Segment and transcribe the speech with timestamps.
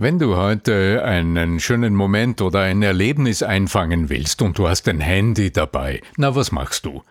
[0.00, 5.00] Wenn du heute einen schönen Moment oder ein Erlebnis einfangen willst und du hast ein
[5.00, 7.02] Handy dabei, na was machst du?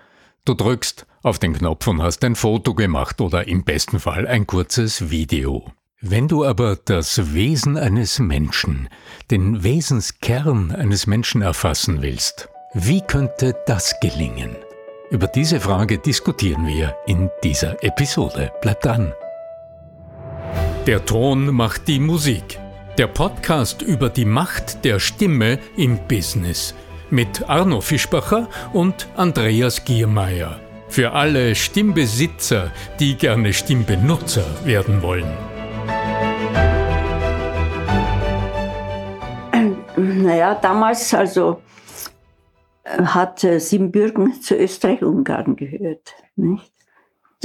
[0.46, 4.48] Du drückst auf den Knopf und hast ein Foto gemacht oder im besten Fall ein
[4.48, 5.70] kurzes Video.
[6.00, 8.88] Wenn du aber das Wesen eines Menschen,
[9.32, 14.56] den Wesenskern eines Menschen erfassen willst, wie könnte das gelingen?
[15.10, 18.54] Über diese Frage diskutieren wir in dieser Episode.
[18.62, 19.12] Bleib dran.
[20.86, 22.62] Der Ton macht die Musik.
[22.98, 26.74] Der Podcast über die Macht der Stimme im Business
[27.12, 30.60] mit Arno Fischbacher und Andreas Giermeier.
[30.90, 35.32] Für alle Stimmbesitzer, die gerne Stimmbenutzer werden wollen.
[39.96, 41.62] Naja, damals also
[42.84, 46.16] äh, hat Siebenbürgen zu Österreich-Ungarn gehört.
[46.36, 46.74] Nicht?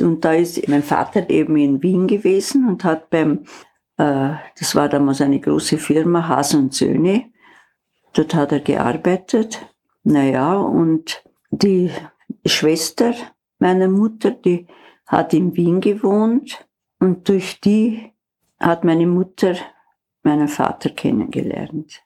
[0.00, 3.71] Und da ist mein Vater eben in Wien gewesen und hat beim äh,
[4.04, 7.30] das war damals eine große Firma, Haas und Söhne.
[8.14, 9.64] Dort hat er gearbeitet.
[10.04, 11.90] Naja, und die
[12.44, 13.14] Schwester
[13.58, 14.66] meiner Mutter, die
[15.06, 16.66] hat in Wien gewohnt
[16.98, 18.12] und durch die
[18.58, 19.54] hat meine Mutter
[20.22, 22.02] meinen Vater kennengelernt.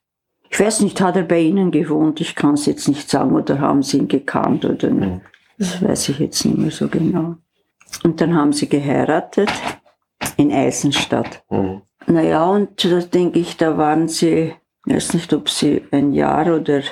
[0.50, 2.20] Ich weiß nicht, hat er bei Ihnen gewohnt?
[2.20, 5.12] Ich kann es jetzt nicht sagen, oder haben Sie ihn gekannt oder nicht.
[5.12, 5.20] Mhm.
[5.58, 7.36] Das weiß ich jetzt nicht mehr so genau.
[8.02, 9.50] Und dann haben sie geheiratet
[10.36, 11.44] in Eisenstadt.
[11.50, 11.82] Mhm.
[12.06, 14.54] Naja, und da denke ich, da waren sie,
[14.86, 16.82] ich weiß nicht, ob sie ein Jahr oder,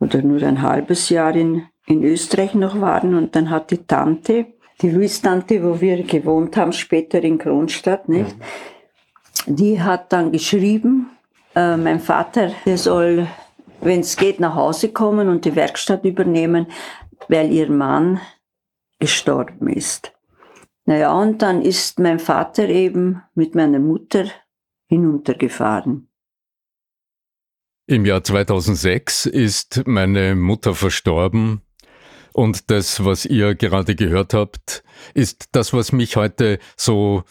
[0.00, 3.14] oder nur ein halbes Jahr in, in Österreich noch waren.
[3.14, 4.46] Und dann hat die Tante,
[4.82, 8.36] die Luis-Tante, wo wir gewohnt haben, später in Kronstadt, nicht?
[9.46, 9.56] Mhm.
[9.56, 11.10] Die hat dann geschrieben,
[11.54, 13.26] äh, mein Vater, der soll,
[13.80, 16.66] wenn es geht, nach Hause kommen und die Werkstatt übernehmen,
[17.28, 18.20] weil ihr Mann
[18.98, 20.12] gestorben ist.
[20.86, 24.26] Naja, und dann ist mein Vater eben mit meiner Mutter
[24.88, 26.08] hinuntergefahren.
[27.86, 31.62] Im Jahr 2006 ist meine Mutter verstorben
[32.32, 37.24] und das, was ihr gerade gehört habt, ist das, was mich heute so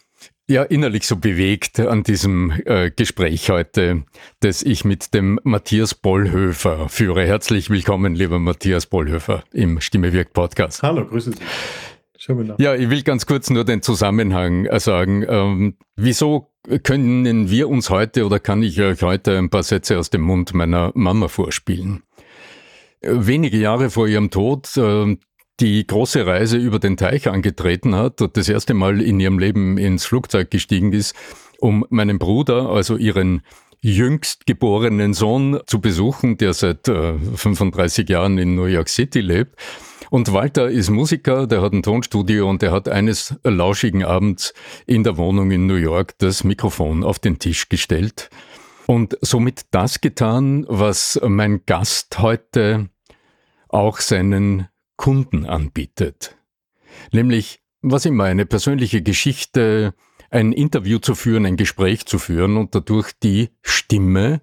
[0.47, 4.03] ja innerlich so bewegt an diesem äh, Gespräch heute,
[4.39, 7.23] das ich mit dem Matthias Bollhöfer führe.
[7.25, 10.81] Herzlich willkommen, lieber Matthias Bollhöfer im Stimmewirk Podcast.
[10.81, 11.37] Hallo, grüße Sie.
[12.59, 15.25] Ja, ich will ganz kurz nur den Zusammenhang äh, sagen.
[15.27, 16.51] Ähm, wieso
[16.83, 20.53] können wir uns heute oder kann ich euch heute ein paar Sätze aus dem Mund
[20.53, 22.03] meiner Mama vorspielen?
[22.99, 25.15] Äh, wenige Jahre vor ihrem Tod äh,
[25.61, 29.77] die große Reise über den Teich angetreten hat und das erste Mal in ihrem Leben
[29.77, 31.15] ins Flugzeug gestiegen ist,
[31.59, 33.43] um meinen Bruder, also ihren
[33.81, 39.55] jüngst geborenen Sohn zu besuchen, der seit 35 Jahren in New York City lebt.
[40.09, 44.53] Und Walter ist Musiker, der hat ein Tonstudio und der hat eines lauschigen Abends
[44.87, 48.29] in der Wohnung in New York das Mikrofon auf den Tisch gestellt
[48.87, 52.89] und somit das getan, was mein Gast heute
[53.67, 54.67] auch seinen
[54.97, 56.37] Kunden anbietet.
[57.11, 59.93] Nämlich, was immer eine persönliche Geschichte,
[60.31, 64.41] ein Interview zu führen, ein Gespräch zu führen und dadurch die Stimme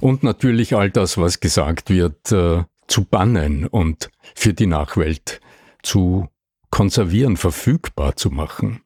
[0.00, 5.40] und natürlich all das, was gesagt wird, äh, zu bannen und für die Nachwelt
[5.82, 6.28] zu
[6.70, 8.82] konservieren, verfügbar zu machen.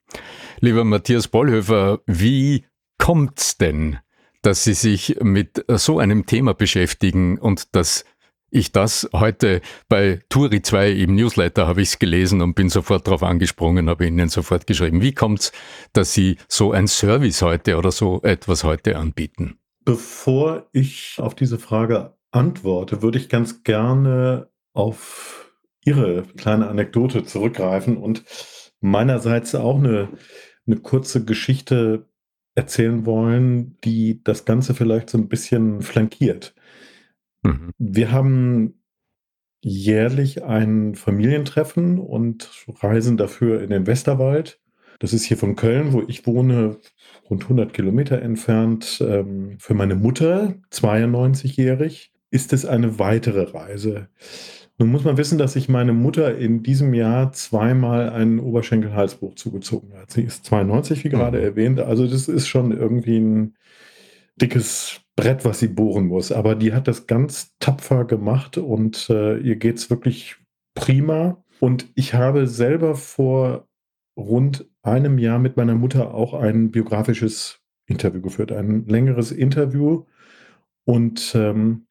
[0.61, 2.67] Lieber Matthias Bollhöfer, wie
[2.99, 3.99] kommt's denn,
[4.43, 8.05] dass Sie sich mit so einem Thema beschäftigen und dass
[8.51, 13.07] ich das heute bei Turi 2 im Newsletter habe ich es gelesen und bin sofort
[13.07, 15.03] darauf angesprungen, habe Ihnen sofort geschrieben.
[15.03, 15.51] Wie kommt's,
[15.93, 19.59] dass Sie so ein Service heute oder so etwas heute anbieten?
[19.85, 25.53] Bevor ich auf diese Frage antworte, würde ich ganz gerne auf
[25.85, 28.25] Ihre kleine Anekdote zurückgreifen und
[28.81, 30.09] meinerseits auch eine,
[30.67, 32.09] eine kurze Geschichte
[32.55, 36.55] erzählen wollen, die das Ganze vielleicht so ein bisschen flankiert.
[37.43, 37.71] Mhm.
[37.79, 38.81] Wir haben
[39.61, 42.51] jährlich ein Familientreffen und
[42.81, 44.61] reisen dafür in den Westerwald.
[45.01, 46.79] Das ist hier von Köln, wo ich wohne,
[47.29, 49.03] rund 100 Kilometer entfernt.
[49.07, 54.09] Ähm, für meine Mutter, 92-jährig, ist es eine weitere Reise.
[54.77, 59.93] Nun muss man wissen, dass sich meine Mutter in diesem Jahr zweimal einen Oberschenkelhalsbruch zugezogen
[59.97, 60.11] hat.
[60.11, 61.45] Sie ist 92, wie gerade mhm.
[61.45, 61.81] erwähnt.
[61.81, 63.55] Also das ist schon irgendwie ein
[64.35, 66.33] dickes Brett, was sie bohren muss.
[66.33, 70.35] Aber die hat das ganz tapfer gemacht und äh, ihr geht es wirklich
[70.75, 71.45] prima.
[71.61, 73.69] Und ich habe selber vor
[74.17, 80.05] rund einem Jahr mit meiner Mutter auch ein biografisches Interview geführt, ein längeres Interview.
[80.85, 81.87] Und ähm,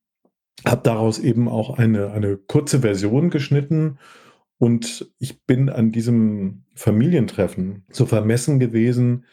[0.66, 3.98] habe daraus eben auch eine, eine kurze Version geschnitten
[4.58, 9.26] und ich bin an diesem Familientreffen so vermessen gewesen,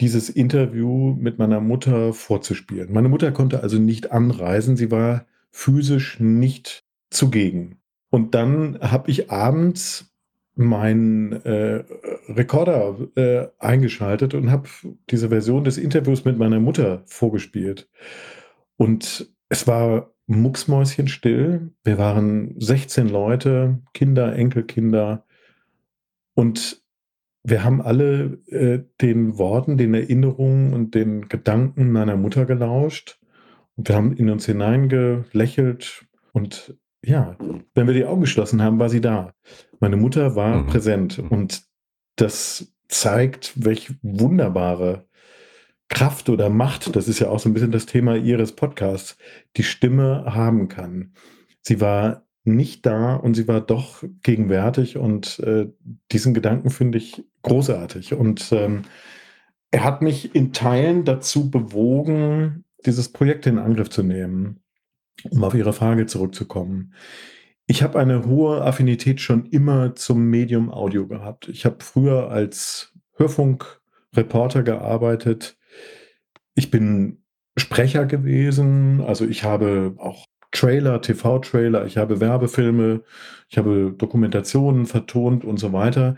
[0.00, 2.92] dieses Interview mit meiner Mutter vorzuspielen.
[2.92, 7.80] Meine Mutter konnte also nicht anreisen, sie war physisch nicht zugegen.
[8.10, 10.14] Und dann habe ich abends
[10.54, 11.84] meinen äh,
[12.28, 14.68] Rekorder äh, eingeschaltet und habe
[15.10, 17.88] diese Version des Interviews mit meiner Mutter vorgespielt.
[18.76, 21.72] Und es war mucksmäuschenstill.
[21.82, 25.24] Wir waren 16 Leute, Kinder, Enkelkinder.
[26.34, 26.82] Und
[27.42, 33.18] wir haben alle äh, den Worten, den Erinnerungen und den Gedanken meiner Mutter gelauscht.
[33.76, 36.06] Und wir haben in uns hineingelächelt.
[36.32, 37.36] Und ja,
[37.74, 39.32] wenn wir die Augen geschlossen haben, war sie da.
[39.80, 40.66] Meine Mutter war mhm.
[40.66, 41.22] präsent.
[41.22, 41.28] Mhm.
[41.28, 41.62] Und
[42.16, 45.07] das zeigt, welche wunderbare
[45.88, 49.16] Kraft oder Macht, das ist ja auch so ein bisschen das Thema Ihres Podcasts,
[49.56, 51.12] die Stimme haben kann.
[51.62, 55.68] Sie war nicht da und sie war doch gegenwärtig und äh,
[56.12, 58.14] diesen Gedanken finde ich großartig.
[58.14, 58.82] Und ähm,
[59.70, 64.60] er hat mich in Teilen dazu bewogen, dieses Projekt in Angriff zu nehmen,
[65.30, 66.94] um auf Ihre Frage zurückzukommen.
[67.66, 71.48] Ich habe eine hohe Affinität schon immer zum Medium Audio gehabt.
[71.48, 75.57] Ich habe früher als Hörfunkreporter gearbeitet
[76.58, 77.18] ich bin
[77.56, 83.02] Sprecher gewesen, also ich habe auch Trailer, TV-Trailer, ich habe Werbefilme,
[83.48, 86.16] ich habe Dokumentationen vertont und so weiter.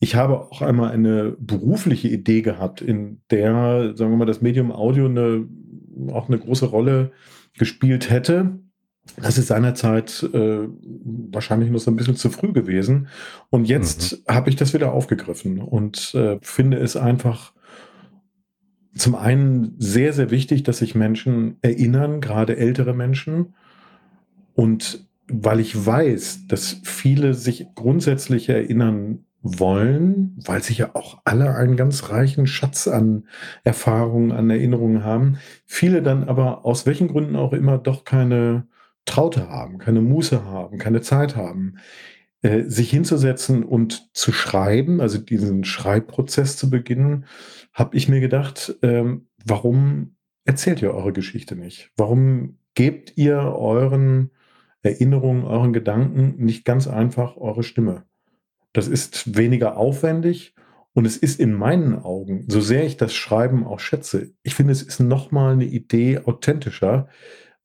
[0.00, 4.72] Ich habe auch einmal eine berufliche Idee gehabt, in der, sagen wir mal, das Medium
[4.72, 5.46] Audio eine,
[6.12, 7.12] auch eine große Rolle
[7.56, 8.58] gespielt hätte.
[9.16, 10.68] Das ist seinerzeit äh,
[11.32, 13.08] wahrscheinlich noch so ein bisschen zu früh gewesen.
[13.50, 14.34] Und jetzt mhm.
[14.34, 17.52] habe ich das wieder aufgegriffen und äh, finde es einfach
[18.94, 23.54] zum einen sehr, sehr wichtig, dass sich Menschen erinnern, gerade ältere Menschen.
[24.54, 31.54] Und weil ich weiß, dass viele sich grundsätzlich erinnern wollen, weil sie ja auch alle
[31.54, 33.28] einen ganz reichen Schatz an
[33.62, 38.66] Erfahrungen, an Erinnerungen haben, viele dann aber aus welchen Gründen auch immer doch keine
[39.04, 41.76] Traute haben, keine Muße haben, keine Zeit haben,
[42.42, 47.24] äh, sich hinzusetzen und zu schreiben, also diesen Schreibprozess zu beginnen,
[47.78, 51.92] habe ich mir gedacht, ähm, warum erzählt ihr eure Geschichte nicht?
[51.96, 54.32] Warum gebt ihr euren
[54.82, 58.04] Erinnerungen, euren Gedanken nicht ganz einfach eure Stimme?
[58.72, 60.56] Das ist weniger aufwendig
[60.92, 64.72] und es ist in meinen Augen, so sehr ich das Schreiben auch schätze, ich finde,
[64.72, 67.08] es ist nochmal eine Idee authentischer,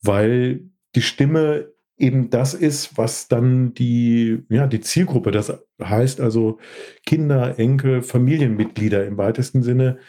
[0.03, 6.59] weil die Stimme eben das ist, was dann die, ja, die Zielgruppe, das heißt also
[7.05, 9.99] Kinder, Enkel, Familienmitglieder im weitesten Sinne,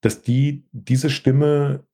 [0.00, 1.84] dass die diese Stimme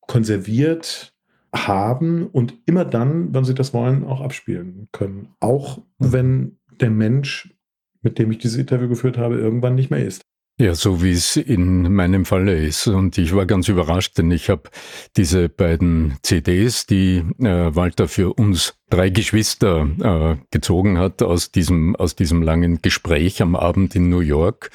[0.00, 1.14] konserviert
[1.54, 5.34] haben und immer dann, wenn sie das wollen, auch abspielen können.
[5.40, 6.12] Auch mhm.
[6.12, 7.54] wenn der Mensch,
[8.02, 10.25] mit dem ich dieses Interview geführt habe, irgendwann nicht mehr ist.
[10.58, 12.86] Ja, so wie es in meinem Falle ist.
[12.86, 14.70] Und ich war ganz überrascht, denn ich habe
[15.18, 21.94] diese beiden CDs, die äh, Walter für uns drei Geschwister äh, gezogen hat aus diesem,
[21.96, 24.70] aus diesem langen Gespräch am Abend in New York.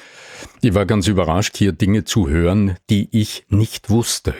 [0.60, 4.34] Ich war ganz überrascht, hier Dinge zu hören, die ich nicht wusste.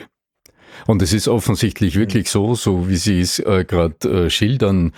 [0.87, 4.93] Und es ist offensichtlich wirklich so, so wie Sie es äh, gerade äh, schildern,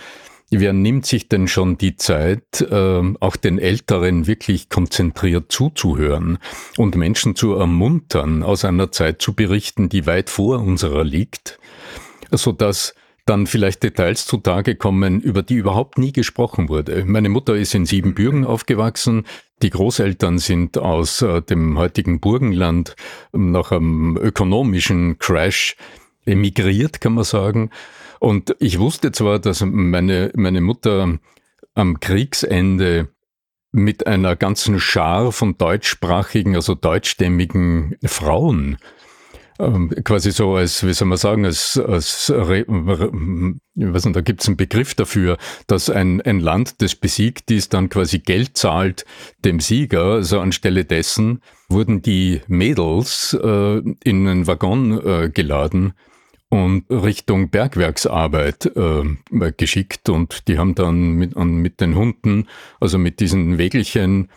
[0.50, 6.38] Wer nimmt sich denn schon die Zeit, äh, auch den Älteren wirklich konzentriert zuzuhören
[6.76, 11.58] und Menschen zu ermuntern, aus einer Zeit zu berichten, die weit vor unserer liegt,
[12.30, 17.04] so dass dann vielleicht Details zutage kommen, über die überhaupt nie gesprochen wurde.
[17.04, 19.26] Meine Mutter ist in Siebenbürgen aufgewachsen.
[19.62, 22.94] Die Großeltern sind aus äh, dem heutigen Burgenland
[23.32, 25.76] nach einem ökonomischen Crash
[26.24, 27.70] emigriert, kann man sagen.
[28.20, 31.18] Und ich wusste zwar, dass meine, meine Mutter
[31.74, 33.08] am Kriegsende
[33.72, 38.78] mit einer ganzen Schar von deutschsprachigen, also deutschstämmigen Frauen
[39.58, 44.48] ähm, quasi so als, wie soll man sagen, als, als weiß nicht, da gibt es
[44.48, 49.04] einen Begriff dafür, dass ein, ein Land, das besiegt ist, dann quasi Geld zahlt
[49.44, 50.14] dem Sieger.
[50.14, 55.94] Also anstelle dessen wurden die Mädels äh, in einen Waggon äh, geladen
[56.56, 62.48] und Richtung Bergwerksarbeit äh, geschickt und die haben dann mit, mit den Hunden,
[62.80, 64.28] also mit diesen Wägelchen,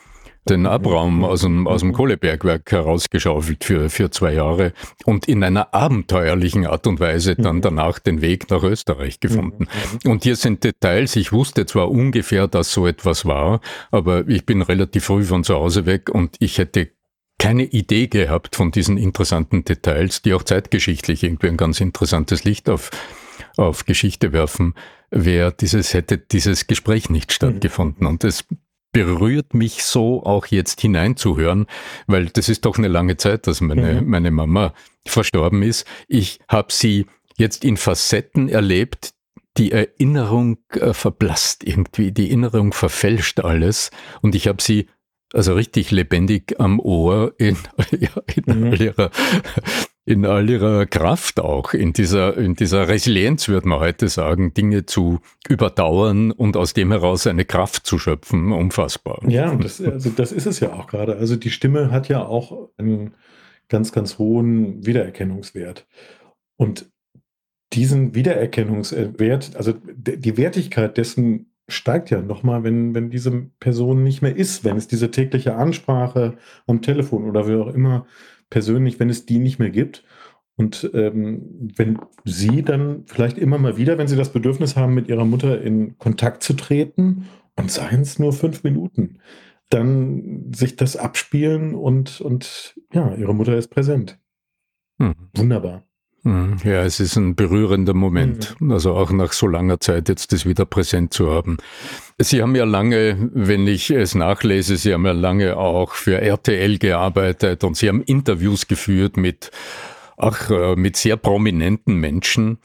[0.49, 4.73] den Abraum aus dem, aus dem Kohlebergwerk herausgeschaufelt für, für zwei Jahre
[5.05, 7.61] und in einer abenteuerlichen Art und Weise dann mhm.
[7.61, 9.67] danach den Weg nach Österreich gefunden.
[10.03, 10.11] Mhm.
[10.11, 13.61] Und hier sind Details, ich wusste zwar ungefähr, dass so etwas war,
[13.91, 16.89] aber ich bin relativ früh von zu Hause weg und ich hätte
[17.39, 22.69] keine Idee gehabt von diesen interessanten Details, die auch zeitgeschichtlich irgendwie ein ganz interessantes Licht
[22.69, 22.91] auf,
[23.57, 24.75] auf Geschichte werfen,
[25.09, 28.05] wäre dieses, hätte dieses Gespräch nicht stattgefunden.
[28.05, 28.45] Und es
[28.91, 31.65] berührt mich so, auch jetzt hineinzuhören,
[32.07, 34.09] weil das ist doch eine lange Zeit, dass meine, mhm.
[34.09, 34.73] meine Mama
[35.07, 35.85] verstorben ist.
[36.07, 37.05] Ich habe sie
[37.37, 39.13] jetzt in Facetten erlebt,
[39.57, 43.91] die Erinnerung äh, verblasst irgendwie, die Erinnerung verfälscht alles
[44.21, 44.87] und ich habe sie
[45.33, 47.57] also richtig lebendig am Ohr in,
[47.99, 48.63] ja, in, mhm.
[48.71, 49.11] all ihrer,
[50.05, 54.85] in all ihrer Kraft auch, in dieser, in dieser Resilienz, würde man heute sagen, Dinge
[54.85, 59.21] zu überdauern und aus dem heraus eine Kraft zu schöpfen, unfassbar.
[59.27, 61.17] Ja, das, also das ist es ja auch gerade.
[61.17, 63.13] Also die Stimme hat ja auch einen
[63.67, 65.85] ganz, ganz hohen Wiedererkennungswert.
[66.57, 66.89] Und
[67.73, 74.35] diesen Wiedererkennungswert, also die Wertigkeit dessen steigt ja nochmal, wenn, wenn diese Person nicht mehr
[74.35, 78.05] ist, wenn es diese tägliche Ansprache am Telefon oder wie auch immer
[78.49, 80.03] persönlich, wenn es die nicht mehr gibt.
[80.55, 85.07] Und ähm, wenn Sie dann vielleicht immer mal wieder, wenn Sie das Bedürfnis haben, mit
[85.07, 87.27] Ihrer Mutter in Kontakt zu treten,
[87.59, 89.19] und seien es nur fünf Minuten,
[89.69, 94.17] dann sich das abspielen und, und ja, Ihre Mutter ist präsent.
[94.99, 95.15] Hm.
[95.35, 95.83] Wunderbar.
[96.23, 98.55] Hm, ja, es ist ein berührender Moment.
[98.59, 98.71] Mhm.
[98.71, 101.57] Also auch nach so langer Zeit jetzt das wieder präsent zu haben.
[102.17, 106.77] Sie haben ja lange, wenn ich es nachlese, Sie haben ja lange auch für RTL
[106.77, 109.51] gearbeitet und Sie haben Interviews geführt mit,
[110.17, 112.57] ach, äh, mit sehr prominenten Menschen.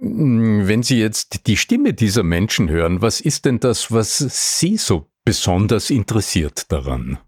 [0.00, 5.06] Wenn Sie jetzt die Stimme dieser Menschen hören, was ist denn das, was Sie so
[5.24, 7.18] besonders interessiert daran?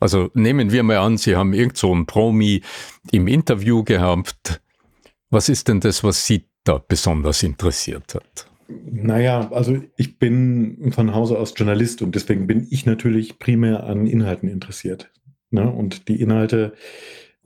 [0.00, 2.60] Also nehmen wir mal an, Sie haben irgend so einen Promi
[3.10, 4.60] im Interview gehabt,
[5.34, 8.46] was ist denn das, was Sie da besonders interessiert hat?
[8.68, 14.06] Naja, also ich bin von Hause aus Journalist und deswegen bin ich natürlich primär an
[14.06, 15.12] Inhalten interessiert.
[15.50, 15.70] Ne?
[15.70, 16.72] Und die Inhalte,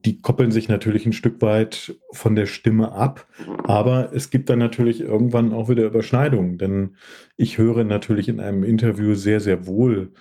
[0.05, 3.27] die koppeln sich natürlich ein Stück weit von der Stimme ab,
[3.65, 6.97] aber es gibt dann natürlich irgendwann auch wieder Überschneidungen, denn
[7.37, 10.13] ich höre natürlich in einem Interview sehr, sehr wohl,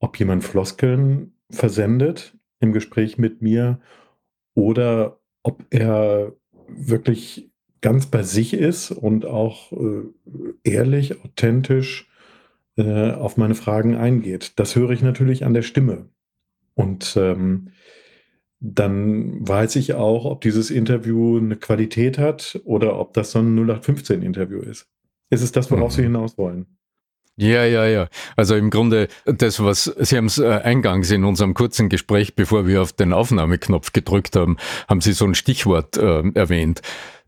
[0.00, 3.80] ob jemand Floskeln versendet im Gespräch mit mir
[4.54, 6.34] oder ob er
[6.76, 7.50] wirklich
[7.80, 10.02] ganz bei sich ist und auch äh,
[10.64, 12.08] ehrlich, authentisch
[12.76, 14.58] äh, auf meine Fragen eingeht.
[14.58, 16.08] Das höre ich natürlich an der Stimme.
[16.74, 17.70] Und ähm,
[18.60, 23.58] dann weiß ich auch, ob dieses Interview eine Qualität hat oder ob das so ein
[23.58, 24.88] 0815-Interview ist.
[25.30, 25.96] Ist es das, worauf mhm.
[25.96, 26.66] Sie hinaus wollen?
[27.36, 28.08] Ja, ja, ja.
[28.36, 32.66] Also im Grunde das, was Sie haben es äh, eingangs in unserem kurzen Gespräch, bevor
[32.66, 34.58] wir auf den Aufnahmeknopf gedrückt haben,
[34.88, 36.82] haben Sie so ein Stichwort äh, erwähnt.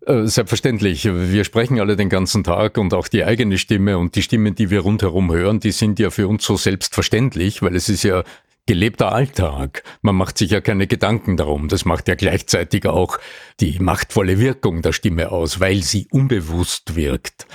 [0.06, 1.06] Äh, selbstverständlich.
[1.06, 4.68] Wir sprechen alle den ganzen Tag und auch die eigene Stimme und die Stimmen, die
[4.68, 8.22] wir rundherum hören, die sind ja für uns so selbstverständlich, weil es ist ja
[8.66, 9.82] gelebter Alltag.
[10.02, 11.68] Man macht sich ja keine Gedanken darum.
[11.68, 13.18] Das macht ja gleichzeitig auch
[13.60, 17.46] die machtvolle Wirkung der Stimme aus, weil sie unbewusst wirkt.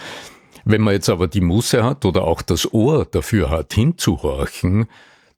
[0.65, 4.87] Wenn man jetzt aber die Muße hat oder auch das Ohr dafür hat, hinzuhorchen,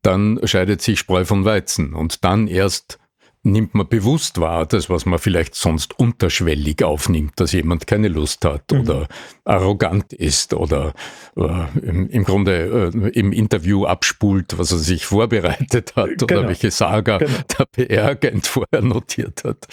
[0.02, 3.00] dann scheidet sich Spreu von Weizen und dann erst
[3.44, 8.46] nimmt man bewusst wahr, das, was man vielleicht sonst unterschwellig aufnimmt, dass jemand keine Lust
[8.46, 8.82] hat mhm.
[8.82, 9.08] oder
[9.46, 10.94] arrogant ist oder
[11.36, 16.42] äh, im, im, Grunde äh, im Interview abspult, was er sich vorbereitet hat genau.
[16.42, 17.32] oder welche Saga genau.
[17.58, 19.68] der PR-Agent vorher notiert hat.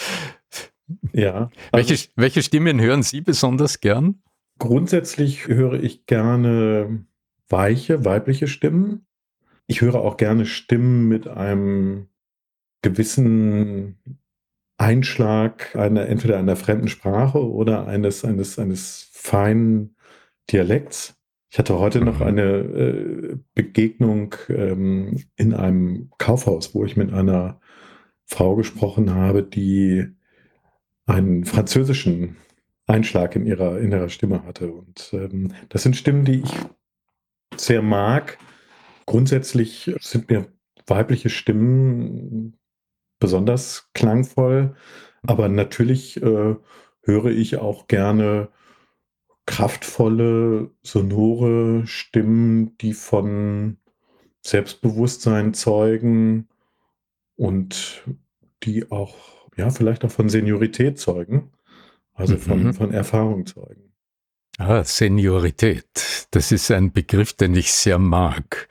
[1.12, 1.50] Ja.
[1.71, 4.23] Also welche, welche Stimmen hören Sie besonders gern?
[4.59, 7.05] Grundsätzlich höre ich gerne
[7.49, 9.07] weiche, weibliche Stimmen.
[9.67, 12.09] Ich höre auch gerne Stimmen mit einem
[12.83, 13.99] gewissen
[14.79, 19.97] Einschlag einer, entweder einer fremden Sprache oder eines, eines, eines feinen
[20.50, 21.17] Dialekts.
[21.50, 27.61] Ich hatte heute noch eine äh, Begegnung ähm, in einem Kaufhaus, wo ich mit einer
[28.27, 30.07] Frau gesprochen habe, die
[31.07, 32.37] einen französischen
[32.88, 34.73] Einschlag in ihrer, in Stimme hatte.
[34.73, 36.52] Und ähm, das sind Stimmen, die ich
[37.57, 38.38] sehr mag.
[39.07, 40.52] Grundsätzlich sind mir
[40.87, 42.59] weibliche Stimmen
[43.21, 44.75] besonders klangvoll,
[45.23, 46.57] aber natürlich äh,
[47.02, 48.49] höre ich auch gerne
[49.47, 53.78] kraftvolle, sonore Stimmen, die von
[54.42, 56.49] Selbstbewusstsein zeugen
[57.37, 58.04] und
[58.62, 59.16] die auch,
[59.57, 61.50] ja, vielleicht auch von Seniorität zeugen.
[62.19, 62.75] Also von, mhm.
[62.75, 63.93] von Erfahrung zeugen.
[64.59, 66.27] Ah, Seniorität.
[66.33, 68.69] Das ist ein Begriff, den ich sehr mag.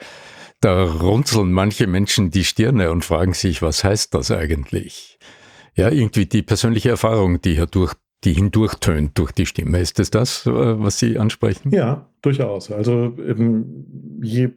[0.60, 5.18] Da runzeln manche Menschen die Stirne und fragen sich, was heißt das eigentlich?
[5.76, 7.94] Ja, irgendwie die persönliche Erfahrung, die hier durch,
[8.26, 9.80] die hindurchtönt durch die Stimme.
[9.80, 11.72] Ist es das, äh, was Sie ansprechen?
[11.72, 12.70] Ja, durchaus.
[12.70, 14.50] Also ähm, je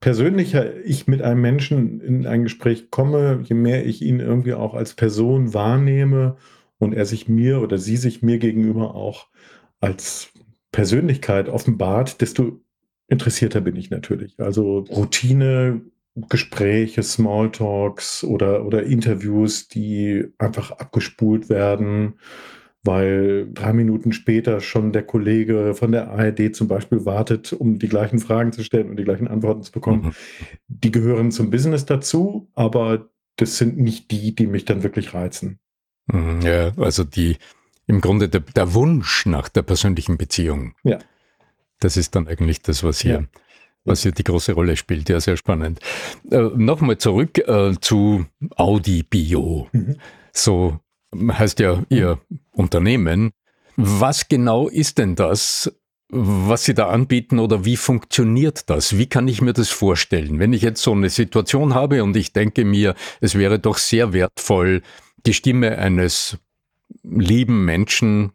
[0.00, 4.74] persönlicher ich mit einem Menschen in ein Gespräch komme, je mehr ich ihn irgendwie auch
[4.74, 6.36] als Person wahrnehme
[6.78, 9.28] und er sich mir oder sie sich mir gegenüber auch
[9.80, 10.32] als
[10.72, 12.60] Persönlichkeit offenbart, desto
[13.08, 14.38] interessierter bin ich natürlich.
[14.38, 15.82] Also Routine
[16.28, 22.14] Gespräche, Smalltalks oder, oder Interviews, die einfach abgespult werden,
[22.82, 27.88] weil drei Minuten später schon der Kollege von der ARD zum Beispiel wartet, um die
[27.88, 30.06] gleichen Fragen zu stellen und die gleichen Antworten zu bekommen.
[30.06, 30.12] Mhm.
[30.68, 35.58] Die gehören zum Business dazu, aber das sind nicht die, die mich dann wirklich reizen.
[36.06, 37.36] Mhm, ja, also die
[37.86, 40.74] im Grunde der, der Wunsch nach der persönlichen Beziehung.
[40.82, 40.98] Ja.
[41.80, 43.24] Das ist dann eigentlich das, was hier, ja.
[43.84, 45.08] was hier die große Rolle spielt.
[45.08, 45.80] Ja, sehr spannend.
[46.30, 49.68] Äh, Nochmal zurück äh, zu Audi Bio.
[49.72, 49.96] Mhm.
[50.32, 50.80] So
[51.14, 52.18] heißt ja Ihr
[52.50, 53.30] Unternehmen.
[53.76, 55.70] Was genau ist denn das,
[56.08, 58.96] was Sie da anbieten oder wie funktioniert das?
[58.96, 60.38] Wie kann ich mir das vorstellen?
[60.38, 64.12] Wenn ich jetzt so eine Situation habe und ich denke mir, es wäre doch sehr
[64.12, 64.82] wertvoll,
[65.26, 66.38] die Stimme eines
[67.02, 68.32] lieben Menschen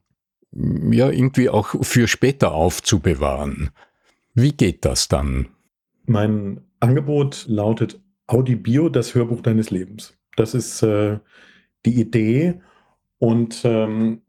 [0.54, 3.70] ja irgendwie auch für später aufzubewahren.
[4.34, 5.48] Wie geht das dann?
[6.06, 10.18] Mein Angebot lautet Audi Bio, das Hörbuch deines Lebens.
[10.36, 11.20] Das ist äh,
[11.86, 12.62] die Idee
[13.20, 14.22] und ähm,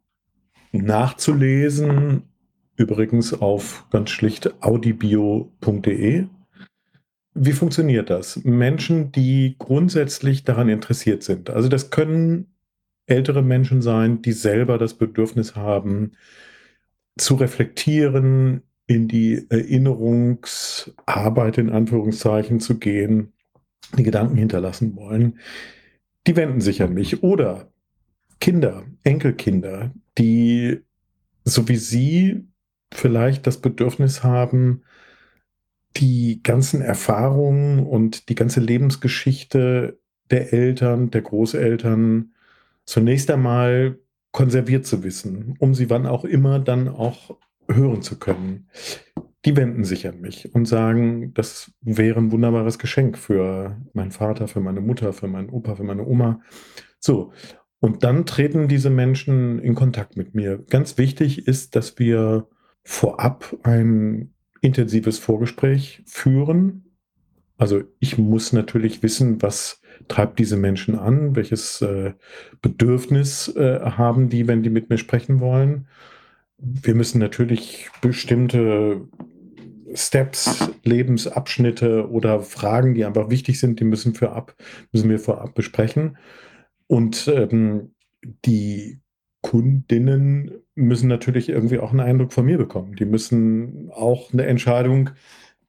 [0.72, 2.24] nachzulesen
[2.76, 6.26] übrigens auf ganz schlicht audibio.de.
[7.34, 8.44] Wie funktioniert das?
[8.44, 11.50] Menschen, die grundsätzlich daran interessiert sind.
[11.50, 12.51] Also das können
[13.06, 16.12] ältere Menschen sein, die selber das Bedürfnis haben,
[17.16, 23.32] zu reflektieren, in die Erinnerungsarbeit in Anführungszeichen zu gehen,
[23.96, 25.38] die Gedanken hinterlassen wollen,
[26.26, 27.22] die wenden sich an mich.
[27.22, 27.72] Oder
[28.40, 30.80] Kinder, Enkelkinder, die
[31.44, 32.44] so wie Sie
[32.92, 34.82] vielleicht das Bedürfnis haben,
[35.96, 39.98] die ganzen Erfahrungen und die ganze Lebensgeschichte
[40.30, 42.31] der Eltern, der Großeltern
[42.84, 43.98] zunächst einmal
[44.32, 48.68] konserviert zu wissen, um sie wann auch immer dann auch hören zu können.
[49.44, 54.46] Die wenden sich an mich und sagen, das wäre ein wunderbares Geschenk für meinen Vater,
[54.48, 56.40] für meine Mutter, für meinen Opa, für meine Oma.
[56.98, 57.32] So.
[57.80, 60.58] Und dann treten diese Menschen in Kontakt mit mir.
[60.70, 62.46] Ganz wichtig ist, dass wir
[62.84, 66.84] vorab ein intensives Vorgespräch führen.
[67.58, 72.12] Also ich muss natürlich wissen, was treibt diese Menschen an, welches äh,
[72.60, 75.86] Bedürfnis äh, haben die, wenn die mit mir sprechen wollen.
[76.58, 79.02] Wir müssen natürlich bestimmte
[79.94, 84.54] Steps, Lebensabschnitte oder Fragen, die einfach wichtig sind, die müssen, für ab,
[84.92, 86.16] müssen wir vorab besprechen.
[86.86, 87.92] Und ähm,
[88.44, 89.00] die
[89.42, 92.96] Kundinnen müssen natürlich irgendwie auch einen Eindruck von mir bekommen.
[92.96, 95.10] Die müssen auch eine Entscheidung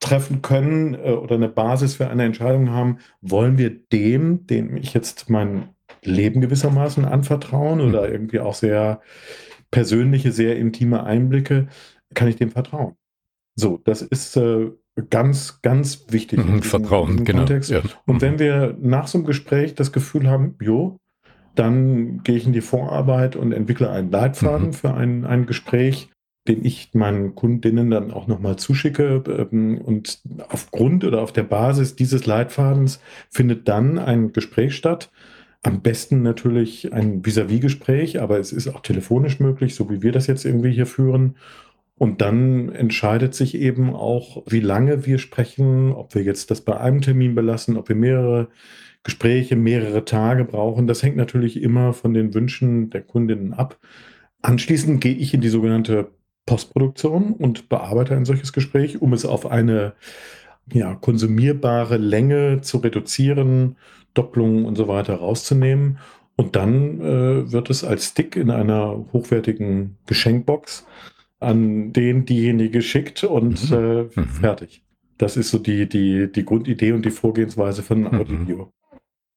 [0.03, 4.93] treffen können äh, oder eine Basis für eine Entscheidung haben, wollen wir dem, dem ich
[4.93, 5.69] jetzt mein
[6.03, 8.13] Leben gewissermaßen anvertrauen oder mhm.
[8.13, 9.01] irgendwie auch sehr
[9.71, 11.67] persönliche, sehr intime Einblicke,
[12.13, 12.95] kann ich dem vertrauen.
[13.55, 14.71] So, das ist äh,
[15.09, 16.45] ganz, ganz wichtig.
[16.45, 17.45] Mhm, Vertrauen, genau.
[17.45, 17.81] Ja.
[18.05, 18.39] Und wenn mhm.
[18.39, 20.99] wir nach so einem Gespräch das Gefühl haben, jo,
[21.55, 24.73] dann gehe ich in die Vorarbeit und entwickle einen Leitfaden mhm.
[24.73, 26.09] für ein, ein Gespräch,
[26.47, 29.23] den ich meinen Kundinnen dann auch nochmal zuschicke.
[29.51, 35.11] Ähm, und aufgrund oder auf der Basis dieses Leitfadens findet dann ein Gespräch statt.
[35.61, 40.27] Am besten natürlich ein Vis-à-vis-Gespräch, aber es ist auch telefonisch möglich, so wie wir das
[40.27, 41.37] jetzt irgendwie hier führen.
[41.97, 46.77] Und dann entscheidet sich eben auch, wie lange wir sprechen, ob wir jetzt das bei
[46.77, 48.49] einem Termin belassen, ob wir mehrere
[49.03, 50.87] Gespräche, mehrere Tage brauchen.
[50.87, 53.79] Das hängt natürlich immer von den Wünschen der Kundinnen ab.
[54.41, 56.11] Anschließend gehe ich in die sogenannte
[56.45, 59.93] Postproduktion und bearbeite ein solches Gespräch, um es auf eine
[60.71, 63.77] ja, konsumierbare Länge zu reduzieren,
[64.13, 65.99] Doppelungen und so weiter rauszunehmen.
[66.35, 70.85] Und dann äh, wird es als Stick in einer hochwertigen Geschenkbox
[71.39, 73.77] an den diejenige geschickt und mhm.
[73.77, 74.25] äh, mhm.
[74.25, 74.83] fertig.
[75.17, 78.07] Das ist so die, die, die Grundidee und die Vorgehensweise von mhm.
[78.07, 78.73] Audio.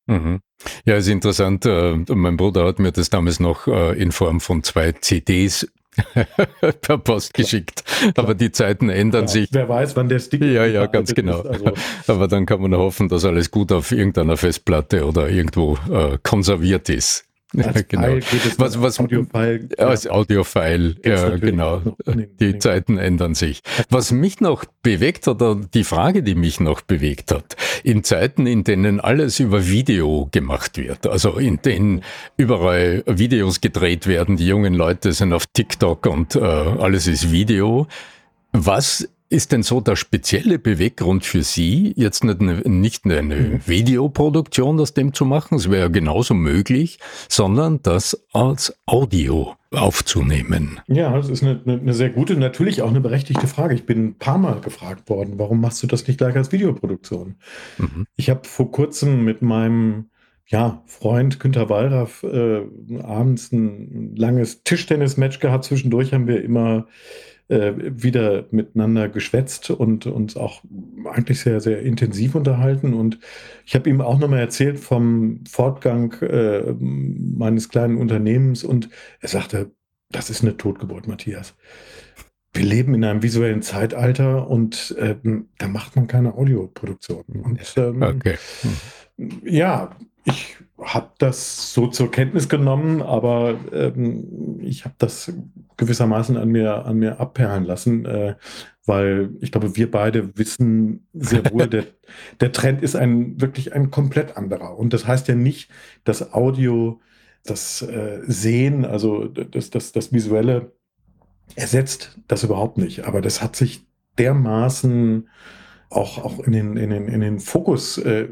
[0.07, 0.41] Mhm.
[0.85, 1.67] Ja, ist interessant.
[1.67, 5.71] Äh, mein Bruder hat mir das damals noch äh, in Form von zwei CDs
[6.81, 7.85] per Post geschickt.
[8.17, 9.49] Aber die Zeiten ändern ja, sich.
[9.53, 11.41] Wer weiß, wann der Stick Ja, ja, ganz genau.
[11.41, 11.73] Ist, also
[12.07, 16.89] Aber dann kann man hoffen, dass alles gut auf irgendeiner Festplatte oder irgendwo äh, konserviert
[16.89, 17.26] ist.
[17.65, 18.03] Als genau.
[18.03, 19.69] File geht es was, was, Audiofile.
[19.79, 19.87] Ja.
[19.87, 21.83] Als Audiofile, ja, genau.
[22.41, 23.63] Die Zeiten ändern sich.
[23.91, 28.65] Was mich noch bewegt oder die Frage, die mich noch bewegt hat, in Zeiten, in
[28.65, 32.03] denen alles über Video gemacht wird, also in denen
[32.37, 37.87] überall Videos gedreht werden, die jungen Leute sind auf TikTok und äh, alles ist Video.
[38.53, 43.61] Was ist denn so der spezielle Beweggrund für Sie, jetzt nicht eine, nicht eine mhm.
[43.67, 50.81] Videoproduktion aus dem zu machen, es wäre ja genauso möglich, sondern das als Audio aufzunehmen?
[50.87, 53.75] Ja, das ist eine, eine, sehr gute, natürlich auch eine berechtigte Frage.
[53.75, 57.37] Ich bin ein paar Mal gefragt worden, warum machst du das nicht gleich als Videoproduktion?
[57.79, 58.07] Mhm.
[58.17, 60.11] Ich habe vor kurzem mit meinem
[60.49, 62.63] ja, Freund Günter Wallraff äh,
[63.03, 65.65] abends ein langes Tischtennis-Match gehabt.
[65.65, 66.87] Zwischendurch haben wir immer
[67.49, 70.63] äh, wieder miteinander geschwätzt und uns auch
[71.05, 72.95] eigentlich sehr, sehr intensiv unterhalten.
[72.95, 73.19] Und
[73.65, 78.89] ich habe ihm auch nochmal erzählt vom Fortgang äh, meines kleinen Unternehmens und
[79.21, 79.71] er sagte,
[80.11, 81.55] das ist eine Totgeburt, Matthias.
[82.53, 85.17] Wir leben in einem visuellen Zeitalter und äh,
[85.59, 87.25] da macht man keine Audioproduktion.
[87.27, 88.37] Und ähm, okay.
[88.63, 88.73] hm.
[89.17, 89.91] Ja,
[90.25, 95.33] ich habe das so zur Kenntnis genommen, aber ähm, ich habe das
[95.77, 98.35] gewissermaßen an mir, an mir abperlen lassen, äh,
[98.85, 101.87] weil ich glaube, wir beide wissen sehr wohl, der,
[102.41, 104.77] der Trend ist ein wirklich ein komplett anderer.
[104.79, 105.71] Und das heißt ja nicht,
[106.05, 107.01] dass Audio
[107.45, 110.73] das äh, Sehen, also das, das, das Visuelle
[111.55, 113.05] ersetzt das überhaupt nicht.
[113.07, 113.87] Aber das hat sich
[114.19, 115.29] dermaßen
[115.89, 118.29] auch, auch in, den, in, den, in den Fokus äh,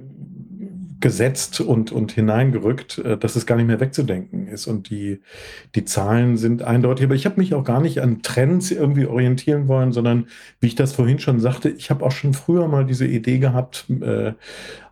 [1.00, 4.66] gesetzt und, und hineingerückt, äh, dass es gar nicht mehr wegzudenken ist.
[4.66, 5.20] Und die,
[5.74, 7.04] die Zahlen sind eindeutig.
[7.04, 10.28] Aber ich habe mich auch gar nicht an Trends irgendwie orientieren wollen, sondern
[10.60, 13.86] wie ich das vorhin schon sagte, ich habe auch schon früher mal diese Idee gehabt,
[14.00, 14.32] äh,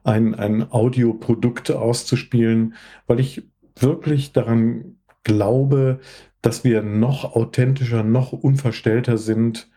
[0.04, 2.74] ein, ein Audioprodukt auszuspielen,
[3.06, 3.42] weil ich
[3.78, 6.00] wirklich daran glaube,
[6.40, 9.70] dass wir noch authentischer, noch unverstellter sind.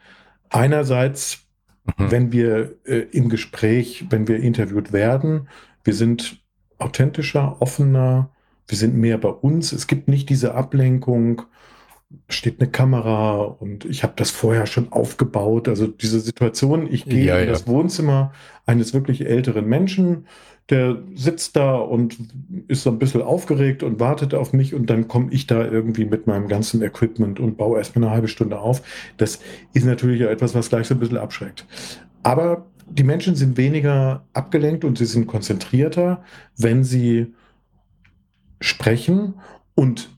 [0.50, 1.46] Einerseits,
[1.98, 2.12] mhm.
[2.12, 5.48] wenn wir äh, im Gespräch, wenn wir interviewt werden,
[5.86, 6.44] wir sind
[6.78, 8.32] authentischer, offener,
[8.68, 9.72] wir sind mehr bei uns.
[9.72, 11.44] Es gibt nicht diese Ablenkung,
[12.30, 15.68] steht eine Kamera und ich habe das vorher schon aufgebaut.
[15.68, 17.52] Also diese Situation, ich gehe ja, in ja.
[17.52, 18.34] das Wohnzimmer
[18.66, 20.28] eines wirklich älteren Menschen,
[20.70, 22.18] der sitzt da und
[22.68, 26.06] ist so ein bisschen aufgeregt und wartet auf mich und dann komme ich da irgendwie
[26.06, 28.82] mit meinem ganzen Equipment und baue erstmal eine halbe Stunde auf.
[29.18, 29.40] Das
[29.74, 31.68] ist natürlich auch etwas, was gleich so ein bisschen abschreckt.
[32.24, 36.24] Aber die Menschen sind weniger abgelenkt und sie sind konzentrierter,
[36.58, 37.34] wenn sie
[38.62, 39.36] sprechen
[39.74, 40.10] und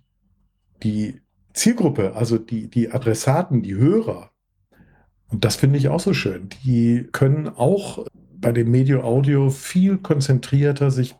[0.83, 1.21] die
[1.53, 4.31] Zielgruppe, also die, die Adressaten, die Hörer,
[5.29, 8.05] und das finde ich auch so schön, die können auch
[8.39, 11.15] bei dem Medio Audio viel konzentrierter sich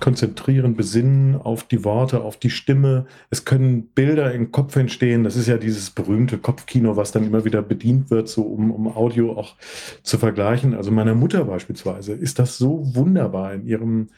[0.00, 3.06] konzentrieren, besinnen auf die Worte, auf die Stimme.
[3.30, 5.24] Es können Bilder im Kopf entstehen.
[5.24, 8.88] Das ist ja dieses berühmte Kopfkino, was dann immer wieder bedient wird, so um, um
[8.88, 9.56] Audio auch
[10.02, 10.74] zu vergleichen.
[10.74, 14.08] Also meiner Mutter beispielsweise ist das so wunderbar in ihrem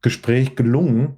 [0.00, 1.16] Gespräch gelungen.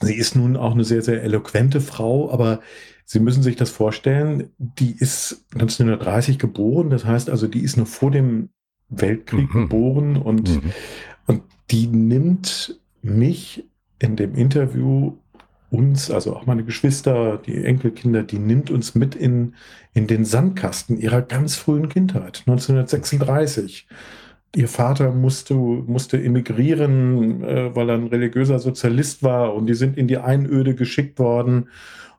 [0.00, 2.60] Sie ist nun auch eine sehr, sehr eloquente Frau, aber
[3.06, 7.86] Sie müssen sich das vorstellen, die ist 1930 geboren, das heißt also, die ist noch
[7.86, 8.48] vor dem
[8.88, 9.62] Weltkrieg mhm.
[9.62, 10.72] geboren und, mhm.
[11.26, 13.64] und die nimmt mich
[13.98, 15.12] in dem Interview
[15.70, 19.54] uns, also auch meine Geschwister, die Enkelkinder, die nimmt uns mit in,
[19.92, 23.86] in den Sandkasten ihrer ganz frühen Kindheit, 1936.
[24.56, 29.98] Ihr Vater musste, musste emigrieren, äh, weil er ein religiöser Sozialist war und die sind
[29.98, 31.68] in die Einöde geschickt worden.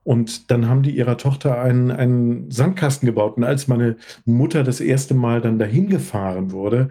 [0.04, 3.38] Und dann haben die ihrer Tochter einen, einen Sandkasten gebaut.
[3.38, 3.96] Und als meine
[4.26, 6.90] Mutter das erste Mal dann dahin gefahren wurde,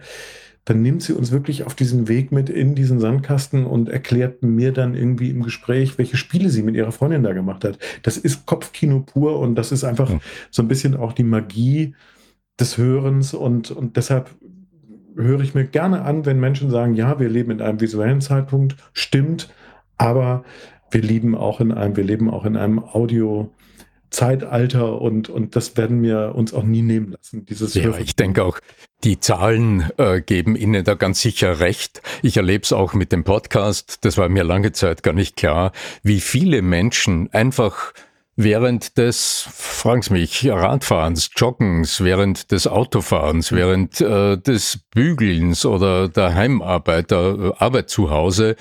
[0.64, 4.72] dann nimmt sie uns wirklich auf diesen Weg mit in diesen Sandkasten und erklärt mir
[4.72, 7.78] dann irgendwie im Gespräch, welche Spiele sie mit ihrer Freundin da gemacht hat.
[8.02, 10.10] Das ist Kopfkino pur und das ist einfach
[10.50, 11.94] so ein bisschen auch die Magie
[12.58, 14.30] des Hörens und, und deshalb
[15.16, 18.76] höre ich mir gerne an, wenn Menschen sagen, ja, wir leben in einem visuellen Zeitpunkt,
[18.92, 19.52] stimmt,
[19.96, 20.44] aber
[20.90, 23.50] wir leben auch in einem, wir leben auch in einem Audio
[24.14, 27.44] Zeitalter und, und das werden wir uns auch nie nehmen lassen.
[27.44, 28.58] Dieses ja, ich denke auch,
[29.02, 32.00] die Zahlen äh, geben Ihnen da ganz sicher recht.
[32.22, 35.72] Ich erlebe es auch mit dem Podcast, das war mir lange Zeit gar nicht klar,
[36.02, 37.92] wie viele Menschen einfach
[38.36, 46.08] während des, fragen Sie mich, Radfahrens, Joggens, während des Autofahrens, während äh, des Bügelns oder
[46.08, 48.56] der Heimarbeit, der Arbeit zu Hause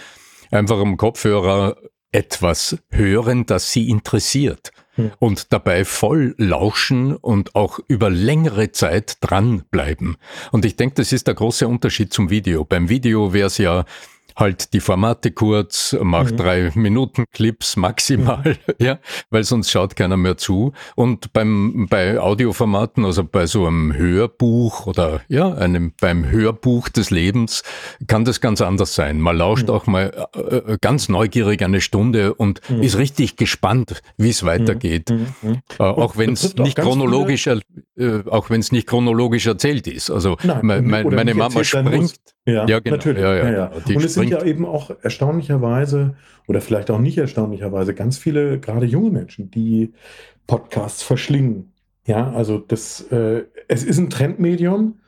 [0.52, 1.78] einfach am Kopfhörer
[2.12, 4.72] etwas hören, das sie interessiert
[5.20, 10.18] und dabei voll lauschen und auch über längere Zeit dranbleiben.
[10.52, 12.64] Und ich denke, das ist der große Unterschied zum Video.
[12.64, 13.86] Beim Video wäre es ja
[14.36, 16.38] halt die Formate kurz, macht mhm.
[16.38, 18.74] drei Minuten Clips maximal, mhm.
[18.80, 20.74] ja, weil sonst schaut keiner mehr zu.
[20.96, 27.10] Und beim, bei Audioformaten, also bei so einem Hörbuch oder ja, einem, beim Hörbuch des
[27.10, 27.64] Lebens
[28.08, 29.20] kann das ganz anders sein.
[29.20, 29.74] Man lauscht mhm.
[29.74, 32.82] auch mal äh, äh ganz neugierig eine Stunde und mhm.
[32.82, 35.10] ist richtig gespannt, wie es weitergeht.
[35.10, 35.28] Mhm.
[35.42, 35.62] Mhm.
[35.80, 37.60] Äh, auch wenn es nicht chronologisch, äh,
[38.30, 40.10] auch wenn es nicht chronologisch erzählt ist.
[40.10, 42.16] Also Nein, mein, meine Mama springt.
[42.46, 42.98] Ja, ja, genau.
[42.98, 43.22] Natürlich.
[43.22, 43.68] Ja, ja, ja.
[43.68, 43.98] Genau.
[43.98, 46.16] Und es sind ja eben auch erstaunlicherweise
[46.48, 49.94] oder vielleicht auch nicht erstaunlicherweise ganz viele, gerade junge Menschen, die
[50.46, 51.72] Podcasts verschlingen.
[52.06, 55.00] Ja, also das, äh, es ist ein Trendmedium.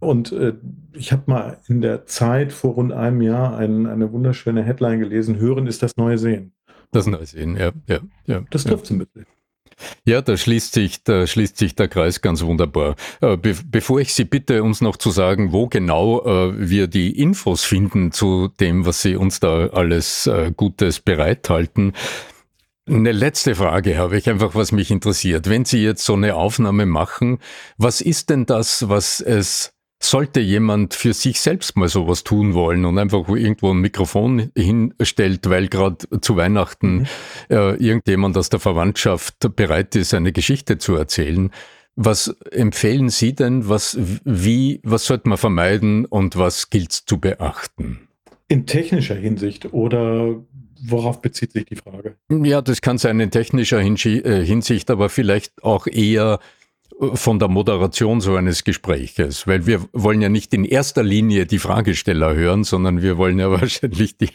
[0.00, 0.54] Und äh,
[0.92, 5.38] ich habe mal in der Zeit vor rund einem Jahr ein, eine wunderschöne Headline gelesen:
[5.38, 6.52] Hören ist das neue Sehen.
[6.90, 8.42] Das neue Sehen, ja, ja, ja.
[8.50, 8.96] Das trifft ja.
[8.96, 9.26] ein bisschen.
[10.04, 12.96] Ja, da schließt sich, da schließt sich der Kreis ganz wunderbar.
[13.20, 17.18] Äh, be bevor ich Sie bitte, uns noch zu sagen, wo genau äh, wir die
[17.18, 21.92] Infos finden zu dem, was Sie uns da alles äh, Gutes bereithalten,
[22.88, 25.48] eine letzte Frage habe ich einfach, was mich interessiert.
[25.48, 27.38] Wenn Sie jetzt so eine Aufnahme machen,
[27.78, 29.72] was ist denn das, was es
[30.04, 35.48] sollte jemand für sich selbst mal sowas tun wollen und einfach irgendwo ein Mikrofon hinstellt,
[35.48, 37.06] weil gerade zu Weihnachten mhm.
[37.50, 41.50] äh, irgendjemand aus der Verwandtschaft bereit ist, eine Geschichte zu erzählen.
[41.94, 43.68] Was empfehlen Sie denn?
[43.68, 48.08] Was, wie, was sollte man vermeiden und was gilt es zu beachten?
[48.48, 50.36] In technischer Hinsicht oder
[50.82, 52.16] worauf bezieht sich die Frage?
[52.28, 56.40] Ja, das kann sein in technischer äh, Hinsicht, aber vielleicht auch eher
[57.14, 61.58] von der Moderation so eines Gespräches, weil wir wollen ja nicht in erster Linie die
[61.58, 64.30] Fragesteller hören, sondern wir wollen ja wahrscheinlich die,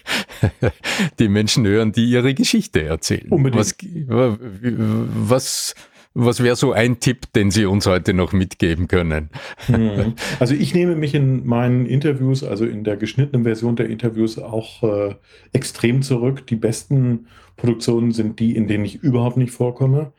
[1.20, 3.30] die Menschen hören, die ihre Geschichte erzählen.
[3.30, 3.60] Unbedingt.
[3.60, 3.76] Was,
[4.10, 5.76] was,
[6.13, 9.30] was wäre so ein Tipp, den Sie uns heute noch mitgeben können?
[9.67, 10.15] Mhm.
[10.39, 14.84] Also ich nehme mich in meinen Interviews, also in der geschnittenen Version der Interviews auch
[14.84, 15.15] äh,
[15.54, 16.48] extrem zurück.
[16.48, 20.12] Die besten Produktionen sind die, in denen ich überhaupt nicht vorkomme.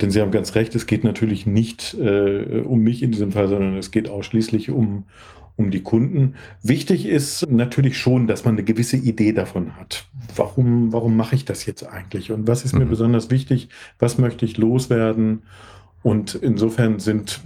[0.00, 3.48] Denn Sie haben ganz recht, es geht natürlich nicht äh, um mich in diesem Fall,
[3.48, 5.04] sondern es geht ausschließlich um,
[5.56, 6.34] um die Kunden.
[6.62, 10.06] Wichtig ist natürlich schon, dass man eine gewisse Idee davon hat.
[10.34, 12.32] Warum, warum mache ich das jetzt eigentlich?
[12.32, 12.90] Und was ist mir mhm.
[12.90, 13.68] besonders wichtig?
[13.98, 15.44] Was möchte ich loswerden?
[16.02, 17.40] Und insofern sind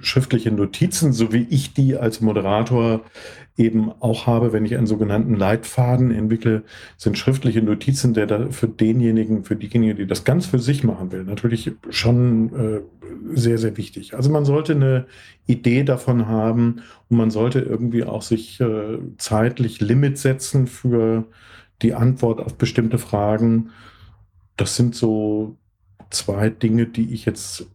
[0.00, 3.02] schriftliche Notizen, so wie ich die als Moderator
[3.56, 6.62] eben auch habe, wenn ich einen sogenannten Leitfaden entwickle,
[6.96, 11.10] sind schriftliche Notizen, der da für denjenigen, für diejenigen, die das ganz für sich machen
[11.10, 12.80] will, natürlich schon äh,
[13.34, 14.14] sehr, sehr wichtig.
[14.14, 15.06] Also man sollte eine
[15.46, 21.24] Idee davon haben und man sollte irgendwie auch sich äh, zeitlich Limit setzen für
[21.82, 23.70] die Antwort auf bestimmte Fragen.
[24.56, 25.56] Das sind so
[26.10, 27.66] zwei Dinge, die ich jetzt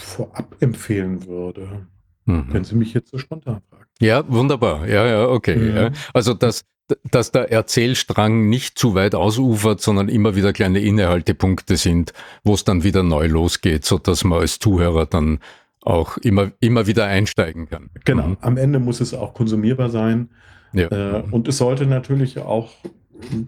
[0.00, 1.86] vorab empfehlen würde,
[2.24, 2.46] mhm.
[2.50, 3.84] wenn Sie mich jetzt so spontan fragen.
[4.00, 4.86] Ja, wunderbar.
[4.86, 5.56] Ja, ja, okay.
[5.56, 5.76] Mhm.
[5.76, 5.90] Ja.
[6.14, 6.64] Also dass,
[7.10, 12.12] dass der Erzählstrang nicht zu weit ausufert, sondern immer wieder kleine Innehaltepunkte sind,
[12.44, 15.40] wo es dann wieder neu losgeht, so dass man als Zuhörer dann
[15.82, 17.90] auch immer, immer wieder einsteigen kann.
[18.04, 18.28] Genau.
[18.28, 18.36] Mhm.
[18.40, 20.30] Am Ende muss es auch konsumierbar sein.
[20.72, 20.88] Ja.
[20.88, 22.72] Äh, und es sollte natürlich auch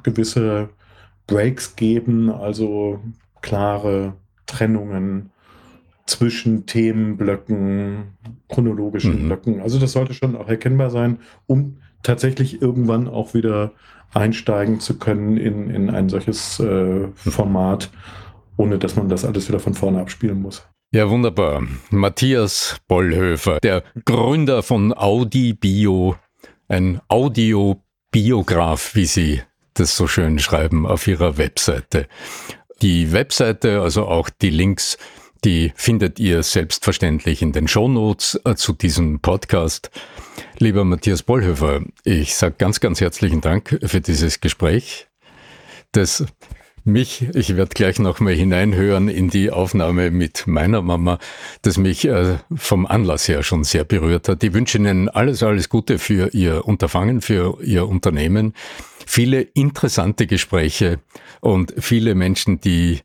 [0.02, 0.70] gewisse
[1.26, 3.00] Breaks geben, also
[3.40, 4.14] klare
[4.46, 5.30] Trennungen
[6.10, 8.14] zwischen Themenblöcken,
[8.48, 9.26] chronologischen mhm.
[9.26, 9.60] Blöcken.
[9.60, 13.72] Also das sollte schon auch erkennbar sein, um tatsächlich irgendwann auch wieder
[14.12, 17.90] einsteigen zu können in, in ein solches äh, Format,
[18.56, 20.66] ohne dass man das alles wieder von vorne abspielen muss.
[20.92, 21.62] Ja, wunderbar.
[21.90, 26.16] Matthias Bollhöfer, der Gründer von Audi Bio,
[26.66, 29.42] ein Audiobiograf, wie Sie
[29.74, 32.08] das so schön schreiben auf Ihrer Webseite.
[32.82, 34.98] Die Webseite, also auch die Links
[35.44, 39.90] die findet ihr selbstverständlich in den Shownotes äh, zu diesem Podcast.
[40.58, 45.06] Lieber Matthias Bollhöfer, ich sage ganz, ganz herzlichen Dank für dieses Gespräch,
[45.92, 46.24] das
[46.84, 51.18] mich, ich werde gleich nochmal hineinhören in die Aufnahme mit meiner Mama,
[51.62, 54.42] das mich äh, vom Anlass her schon sehr berührt hat.
[54.42, 58.54] Ich wünsche Ihnen alles, alles Gute für Ihr Unterfangen, für Ihr Unternehmen.
[59.06, 61.00] Viele interessante Gespräche
[61.40, 63.00] und viele Menschen, die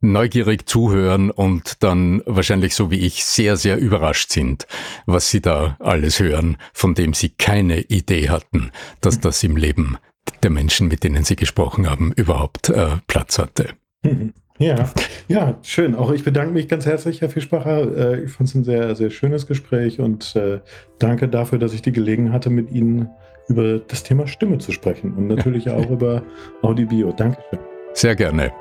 [0.00, 4.66] neugierig zuhören und dann wahrscheinlich so wie ich sehr, sehr überrascht sind,
[5.06, 9.98] was sie da alles hören, von dem sie keine Idee hatten, dass das im Leben
[10.42, 13.70] der Menschen, mit denen sie gesprochen haben, überhaupt äh, Platz hatte.
[14.60, 14.90] Ja,
[15.26, 15.94] ja, schön.
[15.94, 17.96] Auch ich bedanke mich ganz herzlich, Herr Fischbacher.
[17.96, 20.60] Äh, ich fand es ein sehr, sehr schönes Gespräch und äh,
[20.98, 23.08] danke dafür, dass ich die Gelegenheit hatte, mit Ihnen
[23.48, 26.22] über das Thema Stimme zu sprechen und natürlich auch über
[26.60, 27.10] Audio Bio.
[27.10, 27.58] Dankeschön.
[27.94, 28.52] Sehr gerne.